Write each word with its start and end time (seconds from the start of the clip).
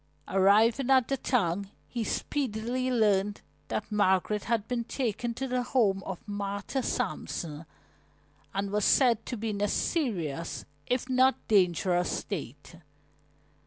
Arriving 0.27 0.89
at 0.89 1.07
the 1.09 1.15
town, 1.17 1.69
he 1.87 2.03
speedily 2.03 2.89
learned 2.89 3.41
that 3.67 3.91
Margaret 3.91 4.45
had 4.45 4.67
been 4.67 4.83
taken 4.83 5.35
to 5.35 5.47
the 5.47 5.61
home 5.61 6.01
of 6.07 6.27
Martha 6.27 6.81
Sampson 6.81 7.67
and 8.51 8.71
was 8.71 8.83
said 8.83 9.23
to 9.27 9.37
be 9.37 9.51
in 9.51 9.61
a 9.61 9.67
serious 9.67 10.65
if 10.87 11.07
not 11.07 11.35
dangerous 11.47 12.09
state. 12.17 12.77